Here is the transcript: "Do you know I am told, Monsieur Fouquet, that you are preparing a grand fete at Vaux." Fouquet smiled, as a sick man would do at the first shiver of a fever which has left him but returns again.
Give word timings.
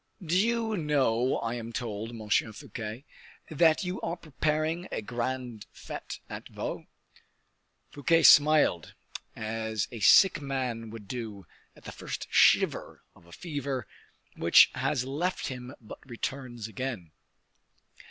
"Do 0.25 0.35
you 0.35 0.75
know 0.77 1.37
I 1.41 1.53
am 1.53 1.71
told, 1.71 2.15
Monsieur 2.15 2.51
Fouquet, 2.53 3.05
that 3.51 3.83
you 3.83 4.01
are 4.01 4.17
preparing 4.17 4.87
a 4.91 4.99
grand 5.03 5.67
fete 5.71 6.19
at 6.27 6.49
Vaux." 6.49 6.87
Fouquet 7.91 8.23
smiled, 8.23 8.95
as 9.35 9.87
a 9.91 9.99
sick 9.99 10.41
man 10.41 10.89
would 10.89 11.07
do 11.07 11.45
at 11.75 11.83
the 11.83 11.91
first 11.91 12.25
shiver 12.31 13.03
of 13.15 13.27
a 13.27 13.31
fever 13.31 13.87
which 14.35 14.71
has 14.73 15.05
left 15.05 15.49
him 15.49 15.75
but 15.79 15.99
returns 16.09 16.67
again. 16.67 17.11